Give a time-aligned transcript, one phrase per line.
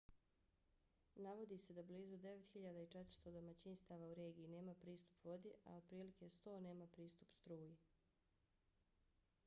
[1.23, 6.87] navodi se da blizu 9400 domaćinstava u regiji nema pristup vodi a otprilike 100 nema
[6.95, 7.75] pristup struji